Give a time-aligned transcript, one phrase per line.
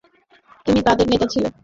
[0.65, 1.47] তুমি তাদের নেতা ছিলে।